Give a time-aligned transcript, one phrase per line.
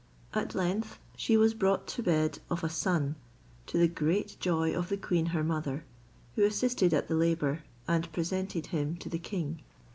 [0.33, 3.17] At length she was brought to bed of a son,
[3.67, 5.85] to the great joy of the queen her mother,
[6.35, 9.61] who assisted at the labour, and presented him to the king.